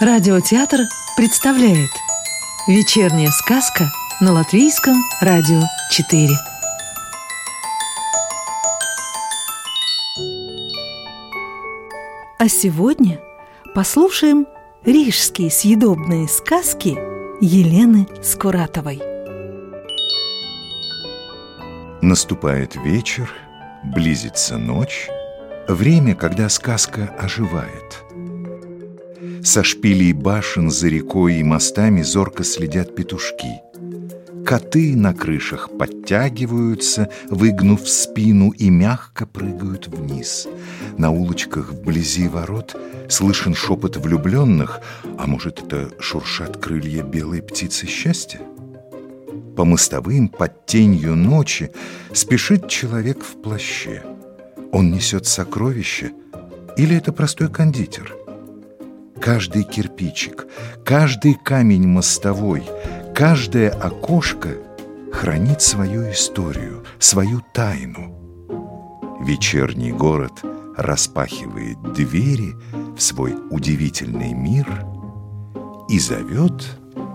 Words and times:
Радиотеатр 0.00 0.82
представляет 1.16 1.90
Вечерняя 2.68 3.30
сказка 3.32 3.90
на 4.20 4.30
Латвийском 4.30 4.94
радио 5.20 5.60
4 5.90 6.28
А 12.38 12.48
сегодня 12.48 13.20
послушаем 13.74 14.46
рижские 14.84 15.50
съедобные 15.50 16.28
сказки 16.28 16.96
Елены 17.40 18.06
Скуратовой. 18.22 19.02
Наступает 22.02 22.76
вечер, 22.76 23.28
близится 23.82 24.58
ночь, 24.58 25.08
время, 25.66 26.14
когда 26.14 26.48
сказка 26.48 27.12
оживает– 27.18 28.04
со 29.42 29.62
шпилей 29.62 30.12
башен 30.12 30.70
за 30.70 30.88
рекой 30.88 31.36
и 31.36 31.42
мостами 31.42 32.02
зорко 32.02 32.44
следят 32.44 32.94
петушки. 32.94 33.60
Коты 34.44 34.96
на 34.96 35.12
крышах 35.12 35.68
подтягиваются, 35.78 37.10
выгнув 37.28 37.86
спину 37.88 38.50
и 38.50 38.70
мягко 38.70 39.26
прыгают 39.26 39.88
вниз. 39.88 40.48
На 40.96 41.10
улочках 41.10 41.72
вблизи 41.72 42.28
ворот 42.28 42.74
слышен 43.10 43.54
шепот 43.54 43.96
влюбленных, 43.98 44.80
а 45.18 45.26
может, 45.26 45.62
это 45.62 45.90
шуршат 46.00 46.56
крылья 46.56 47.02
белой 47.02 47.42
птицы 47.42 47.86
счастья? 47.86 48.40
По 49.54 49.64
мостовым 49.64 50.28
под 50.28 50.64
тенью 50.66 51.14
ночи 51.14 51.70
спешит 52.14 52.68
человек 52.68 53.22
в 53.22 53.42
плаще. 53.42 54.02
Он 54.72 54.90
несет 54.90 55.26
сокровище 55.26 56.12
или 56.76 56.96
это 56.96 57.12
простой 57.12 57.50
кондитер? 57.50 58.14
Каждый 59.20 59.64
кирпичик, 59.64 60.46
каждый 60.84 61.34
камень 61.34 61.86
мостовой, 61.86 62.64
каждое 63.14 63.70
окошко 63.70 64.50
хранит 65.12 65.60
свою 65.60 66.10
историю, 66.10 66.84
свою 66.98 67.42
тайну. 67.52 68.14
Вечерний 69.20 69.92
город 69.92 70.32
распахивает 70.76 71.76
двери 71.94 72.54
в 72.96 73.00
свой 73.00 73.34
удивительный 73.50 74.32
мир 74.32 74.66
и 75.88 75.98
зовет 75.98 76.64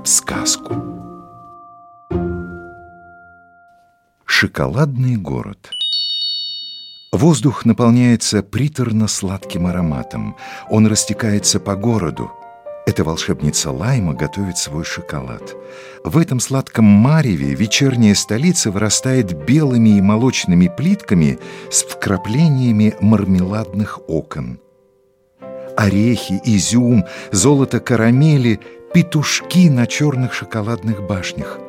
в 0.03 0.05
сказку. 0.05 0.75
Шоколадный 4.25 5.15
город– 5.15 5.69
Воздух 7.13 7.63
наполняется 7.63 8.41
приторно-сладким 8.41 9.67
ароматом. 9.67 10.35
Он 10.67 10.87
растекается 10.87 11.59
по 11.59 11.75
городу. 11.75 12.31
Эта 12.87 13.03
волшебница 13.03 13.69
Лайма 13.69 14.15
готовит 14.15 14.57
свой 14.57 14.83
шоколад. 14.83 15.55
В 16.03 16.17
этом 16.17 16.39
сладком 16.39 16.85
мареве 16.85 17.53
вечерняя 17.53 18.15
столица 18.15 18.71
вырастает 18.71 19.45
белыми 19.45 19.89
и 19.89 20.01
молочными 20.01 20.71
плитками 20.75 21.37
с 21.69 21.83
вкраплениями 21.83 22.95
мармеладных 22.99 23.99
окон. 24.07 24.59
Орехи, 25.77 26.41
изюм, 26.43 27.05
золото 27.31 27.79
карамели, 27.79 28.59
петушки 28.91 29.69
на 29.69 29.85
черных 29.85 30.33
шоколадных 30.33 31.03
башнях. 31.03 31.59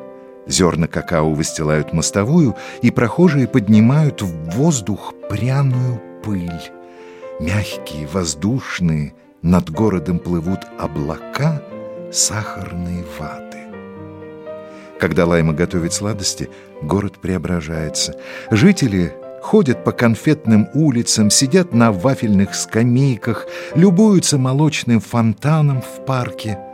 Зерна 0.47 0.87
какао 0.87 1.33
выстилают 1.33 1.93
мостовую, 1.93 2.55
и 2.81 2.91
прохожие 2.91 3.47
поднимают 3.47 4.21
в 4.21 4.51
воздух 4.51 5.13
пряную 5.29 6.01
пыль. 6.23 6.71
Мягкие, 7.39 8.07
воздушные, 8.07 9.13
над 9.41 9.69
городом 9.69 10.19
плывут 10.19 10.59
облака 10.79 11.61
сахарной 12.11 13.03
ваты. 13.19 13.57
Когда 14.99 15.25
Лайма 15.25 15.53
готовит 15.53 15.93
сладости, 15.93 16.49
город 16.81 17.19
преображается. 17.21 18.15
Жители 18.49 19.13
ходят 19.41 19.83
по 19.83 19.91
конфетным 19.91 20.69
улицам, 20.73 21.29
сидят 21.29 21.73
на 21.73 21.91
вафельных 21.91 22.55
скамейках, 22.55 23.45
любуются 23.75 24.37
молочным 24.37 24.99
фонтаном 24.99 25.81
в 25.81 26.05
парке– 26.05 26.59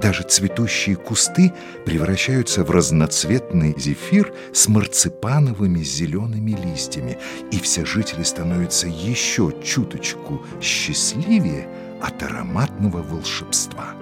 даже 0.00 0.22
цветущие 0.24 0.96
кусты 0.96 1.52
превращаются 1.84 2.64
в 2.64 2.70
разноцветный 2.70 3.74
зефир 3.78 4.32
с 4.52 4.68
марципановыми 4.68 5.82
зелеными 5.82 6.50
листьями, 6.50 7.18
и 7.50 7.58
все 7.58 7.84
жители 7.84 8.22
становятся 8.22 8.86
еще 8.88 9.52
чуточку 9.62 10.42
счастливее 10.60 11.68
от 12.00 12.22
ароматного 12.22 13.02
волшебства. 13.02 13.94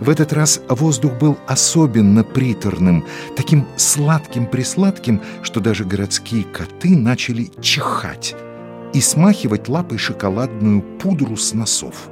В 0.00 0.08
этот 0.08 0.32
раз 0.32 0.60
воздух 0.68 1.12
был 1.18 1.38
особенно 1.46 2.24
приторным, 2.24 3.04
таким 3.36 3.66
сладким-присладким, 3.76 5.20
что 5.42 5.60
даже 5.60 5.84
городские 5.84 6.44
коты 6.44 6.96
начали 6.96 7.50
чихать 7.60 8.34
и 8.94 9.00
смахивать 9.00 9.68
лапой 9.68 9.98
шоколадную 9.98 10.82
пудру 10.98 11.36
с 11.36 11.52
носов. 11.52 12.08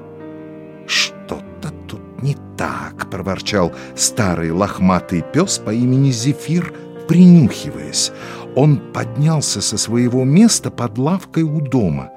Не 2.22 2.36
так!»— 2.56 3.10
проворчал 3.10 3.72
старый 3.96 4.50
лохматый 4.50 5.22
пес 5.32 5.58
по 5.58 5.70
имени 5.70 6.10
Зефир, 6.10 6.74
принюхиваясь. 7.06 8.12
Он 8.56 8.78
поднялся 8.92 9.60
со 9.60 9.78
своего 9.78 10.24
места 10.24 10.70
под 10.70 10.98
лавкой 10.98 11.44
у 11.44 11.60
дома. 11.60 12.10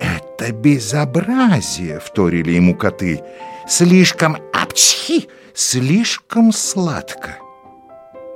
«Это 0.00 0.52
безобразие!»— 0.52 2.00
вторили 2.04 2.52
ему 2.52 2.74
коты. 2.74 3.22
«Слишком 3.68 4.36
апчхи! 4.52 5.28
Слишком 5.54 6.52
сладко!» 6.52 7.36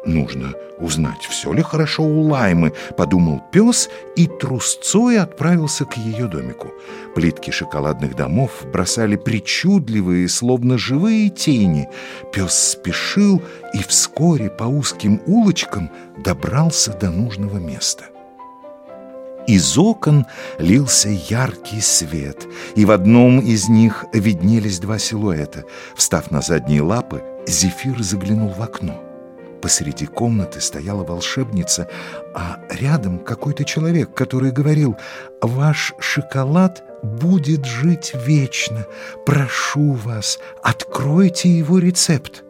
Нужно 0.05 0.55
узнать, 0.79 1.23
все 1.23 1.53
ли 1.53 1.63
хорошо 1.63 2.03
у 2.03 2.23
Лаймы, 2.23 2.73
подумал 2.97 3.41
пес 3.53 3.89
и 4.17 4.27
трусцой 4.27 5.19
отправился 5.19 5.85
к 5.85 5.97
ее 5.97 6.27
домику. 6.27 6.73
Плитки 7.15 7.53
шоколадных 7.53 8.17
домов 8.17 8.65
бросали 8.73 9.15
причудливые, 9.15 10.29
словно 10.29 10.77
живые 10.77 11.29
тени. 11.29 11.89
Пес 12.33 12.53
спешил 12.53 13.41
и 13.75 13.79
вскоре 13.79 14.51
по 14.51 14.65
узким 14.65 15.23
улочкам 15.27 15.89
добрался 16.19 16.93
до 16.93 17.11
нужного 17.11 17.59
места. 17.59 18.07
Из 19.47 19.79
окон 19.79 20.27
лился 20.59 21.11
яркий 21.11 21.81
свет, 21.81 22.47
и 22.75 22.84
в 22.84 22.91
одном 22.91 23.41
из 23.41 23.69
них 23.69 24.05
виднелись 24.13 24.79
два 24.79 24.99
силуэта. 24.99 25.65
Встав 25.97 26.31
на 26.31 26.41
задние 26.41 26.83
лапы, 26.83 27.23
Зефир 27.47 28.03
заглянул 28.03 28.51
в 28.51 28.63
окно. 28.63 29.12
Посреди 29.62 30.06
комнаты 30.06 30.61
стояла 30.61 31.05
волшебница, 31.05 31.89
а 32.34 32.59
рядом 32.69 33.21
какой-то 33.21 33.65
человек, 33.65 34.12
который 34.12 34.50
говорил 34.50 34.97
«Ваш 35.41 35.95
шоколад 36.00 36.83
будет 37.05 37.65
жить 37.65 38.12
вечно. 38.27 38.87
Прошу 39.25 39.93
вас, 39.93 40.41
откройте 40.65 41.49
его 41.49 41.78
рецепт». 41.78 42.43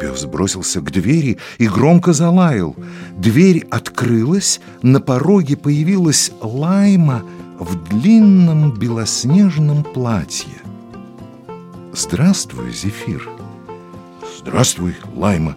Пес 0.00 0.24
бросился 0.24 0.80
к 0.80 0.90
двери 0.90 1.38
и 1.58 1.68
громко 1.68 2.12
залаял. 2.12 2.74
Дверь 3.12 3.68
открылась, 3.70 4.60
на 4.82 5.00
пороге 5.00 5.56
появилась 5.56 6.32
Лайма 6.40 7.22
в 7.60 7.88
длинном 7.88 8.76
белоснежном 8.76 9.84
платье. 9.84 10.58
«Здравствуй, 11.92 12.72
Зефир!» 12.72 13.28
«Здравствуй, 14.38 14.96
Лайма!» 15.14 15.54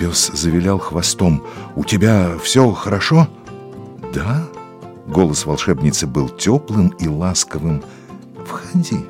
Пес 0.00 0.30
завилял 0.32 0.78
хвостом. 0.78 1.44
«У 1.76 1.84
тебя 1.84 2.30
все 2.42 2.72
хорошо?» 2.72 3.28
«Да». 4.14 4.48
Голос 5.06 5.44
волшебницы 5.44 6.06
был 6.06 6.30
теплым 6.30 6.88
и 6.98 7.06
ласковым. 7.06 7.82
«Входи». 8.46 9.04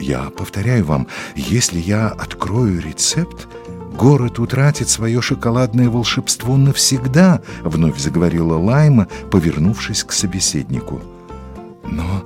«Я 0.00 0.30
повторяю 0.30 0.86
вам, 0.86 1.08
если 1.36 1.78
я 1.78 2.08
открою 2.08 2.80
рецепт, 2.80 3.48
город 3.98 4.38
утратит 4.38 4.88
свое 4.88 5.20
шоколадное 5.20 5.90
волшебство 5.90 6.56
навсегда», 6.56 7.42
вновь 7.62 7.98
заговорила 7.98 8.56
Лайма, 8.56 9.08
повернувшись 9.30 10.04
к 10.04 10.12
собеседнику. 10.12 11.02
«Но... 11.84 12.24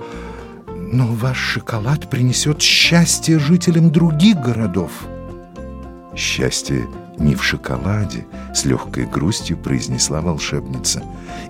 но 0.69 1.09
ваш 1.09 1.39
шоколад 1.39 2.09
принесет 2.09 2.63
счастье 2.63 3.41
жителям 3.41 3.91
других 3.91 4.37
городов». 4.37 4.93
«Счастье 6.15 6.87
не 7.19 7.35
в 7.35 7.43
шоколаде»,— 7.43 8.27
с 8.55 8.65
легкой 8.65 9.07
грустью 9.07 9.57
произнесла 9.57 10.21
волшебница. 10.21 11.03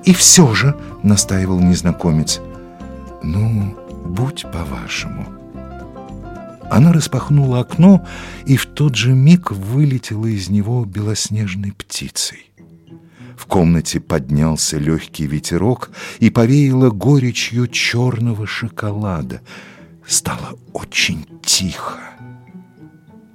«И 0.05 0.12
все 0.14 0.55
же»,— 0.55 0.76
настаивал 1.03 1.61
незнакомец,— 1.61 2.41
«ну, 3.23 3.76
будь 4.05 4.44
по-вашему». 4.53 5.26
Она 6.70 6.93
распахнула 6.93 7.61
окно 7.61 8.06
и 8.47 8.56
в 8.56 8.67
тот 8.67 8.94
же 8.94 9.12
миг 9.12 9.50
вылетела 9.50 10.26
из 10.26 10.49
него 10.49 10.85
белоснежной 10.85 11.73
птицей. 11.73 12.50
В 13.37 13.47
комнате 13.47 14.00
поднялся 14.00 14.79
легкий 14.79 15.26
ветерок 15.26 15.91
и 16.20 16.31
повеяло 16.31 16.91
горечью 16.91 17.67
черного 17.67 18.47
шоколада. 18.47 19.43
стало 20.06 20.59
очень 20.73 21.26
тихо. 21.44 21.99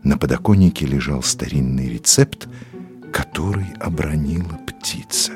На 0.07 0.17
подоконнике 0.17 0.85
лежал 0.85 1.21
старинный 1.21 1.89
рецепт, 1.89 2.47
который 3.11 3.65
обронила 3.77 4.57
птица. 4.65 5.33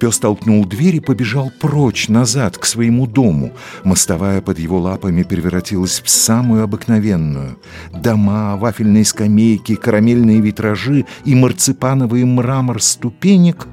Пес 0.00 0.18
толкнул 0.18 0.64
дверь 0.64 0.96
и 0.96 1.00
побежал 1.00 1.52
прочь, 1.60 2.08
назад, 2.08 2.56
к 2.56 2.64
своему 2.64 3.06
дому. 3.06 3.52
Мостовая 3.84 4.40
под 4.40 4.58
его 4.58 4.80
лапами 4.80 5.24
превратилась 5.24 6.00
в 6.02 6.08
самую 6.08 6.62
обыкновенную. 6.62 7.58
Дома, 7.92 8.56
вафельные 8.56 9.04
скамейки, 9.04 9.74
карамельные 9.74 10.40
витражи 10.40 11.04
и 11.26 11.34
марципановый 11.34 12.24
мрамор 12.24 12.80
ступенек 12.80 13.68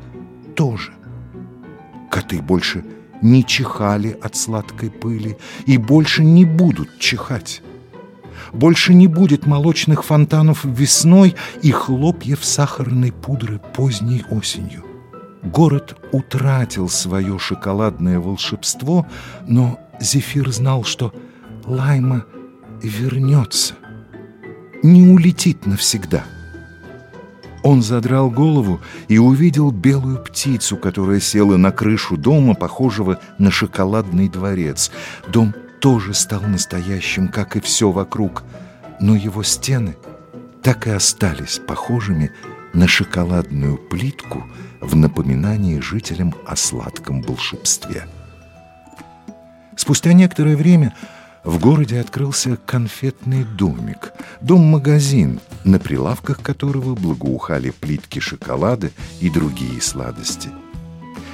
тоже. 0.53 0.91
Коты 2.11 2.41
больше 2.41 2.83
не 3.21 3.45
чихали 3.45 4.19
от 4.21 4.35
сладкой 4.35 4.91
пыли 4.91 5.37
и 5.65 5.77
больше 5.77 6.25
не 6.25 6.43
будут 6.43 6.99
чихать. 6.99 7.61
Больше 8.53 8.93
не 8.93 9.07
будет 9.07 9.45
молочных 9.45 10.03
фонтанов 10.03 10.63
весной 10.63 11.35
и 11.61 11.71
хлопьев 11.71 12.43
сахарной 12.43 13.11
пудры 13.11 13.59
поздней 13.73 14.23
осенью. 14.29 14.83
Город 15.43 15.95
утратил 16.11 16.89
свое 16.89 17.37
шоколадное 17.37 18.19
волшебство, 18.19 19.05
но 19.47 19.79
Зефир 19.99 20.51
знал, 20.51 20.83
что 20.83 21.13
Лайма 21.65 22.25
вернется, 22.81 23.75
не 24.81 25.07
улетит 25.07 25.65
навсегда. 25.65 26.23
Он 27.63 27.81
задрал 27.81 28.29
голову 28.29 28.79
и 29.07 29.17
увидел 29.17 29.71
белую 29.71 30.19
птицу, 30.19 30.77
которая 30.77 31.19
села 31.19 31.57
на 31.57 31.71
крышу 31.71 32.15
дома, 32.15 32.53
похожего 32.53 33.19
на 33.39 33.49
шоколадный 33.49 34.29
дворец. 34.29 34.91
Дом 35.27 35.55
тоже 35.79 36.13
стал 36.13 36.41
настоящим, 36.41 37.27
как 37.27 37.55
и 37.55 37.59
все 37.59 37.91
вокруг, 37.91 38.43
но 38.99 39.15
его 39.15 39.43
стены 39.43 39.95
так 40.61 40.87
и 40.87 40.89
остались 40.89 41.59
похожими 41.59 42.31
на 42.73 42.87
шоколадную 42.87 43.77
плитку 43.77 44.43
в 44.81 44.95
напоминании 44.95 45.79
жителям 45.79 46.33
о 46.45 46.55
сладком 46.55 47.21
волшебстве. 47.21 48.07
Спустя 49.75 50.13
некоторое 50.13 50.55
время 50.55 50.95
в 51.43 51.59
городе 51.59 51.99
открылся 51.99 52.57
конфетный 52.65 53.43
домик, 53.43 54.13
дом-магазин, 54.41 55.39
на 55.63 55.77
прилавках 55.77 56.41
которого 56.41 56.95
благоухали 56.95 57.69
плитки 57.69 58.19
шоколада 58.19 58.89
и 59.19 59.29
другие 59.29 59.79
сладости. 59.81 60.49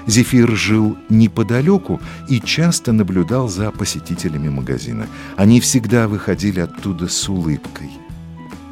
Зефир 0.07 0.55
жил 0.55 0.97
неподалеку 1.09 2.01
и 2.27 2.39
часто 2.39 2.91
наблюдал 2.91 3.47
за 3.47 3.71
посетителями 3.71 4.49
магазина. 4.49 5.07
Они 5.37 5.59
всегда 5.59 6.07
выходили 6.07 6.59
оттуда 6.59 7.07
с 7.07 7.29
улыбкой. 7.29 7.89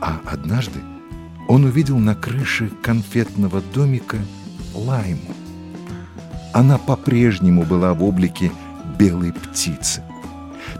А 0.02 0.20
однажды 0.26 0.80
он 1.48 1.66
увидел 1.66 1.98
на 1.98 2.16
крыше 2.16 2.72
конфетного 2.82 3.62
домика 3.74 4.18
Лайму. 4.74 5.34
Она 6.54 6.78
по-прежнему 6.78 7.64
была 7.64 7.94
в 7.94 8.04
облике 8.04 8.52
белой 8.98 9.34
птицы. 9.34 10.04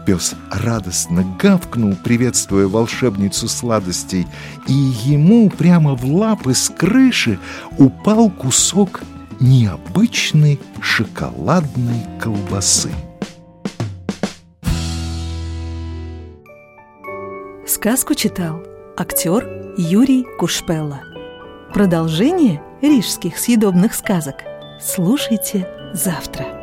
Пес 0.06 0.34
радостно 0.50 1.24
гавкнул, 1.38 1.94
приветствуя 2.02 2.66
волшебницу 2.66 3.48
сладостей, 3.48 4.26
и 4.66 4.72
ему 4.72 5.50
прямо 5.50 5.94
в 5.94 6.04
лапы 6.04 6.54
с 6.54 6.70
крыши 6.70 7.38
упал 7.76 8.30
кусок 8.30 9.02
необычной 9.40 10.60
шоколадной 10.82 12.04
колбасы. 12.20 12.90
Сказку 17.66 18.14
читал 18.14 18.62
актер 18.96 19.74
Юрий 19.78 20.26
Кушпелла. 20.38 21.00
Продолжение 21.72 22.62
рижских 22.82 23.38
съедобных 23.38 23.94
сказок 23.94 24.36
слушайте 24.80 25.66
завтра. 25.94 26.59